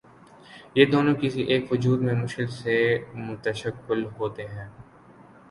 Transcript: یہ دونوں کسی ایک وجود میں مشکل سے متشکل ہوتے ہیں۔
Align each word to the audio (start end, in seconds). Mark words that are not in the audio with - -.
یہ 0.75 0.85
دونوں 0.85 1.13
کسی 1.15 1.41
ایک 1.43 1.71
وجود 1.71 2.01
میں 2.01 2.13
مشکل 2.13 2.47
سے 2.47 2.75
متشکل 3.15 4.05
ہوتے 4.19 4.47
ہیں۔ 4.47 4.67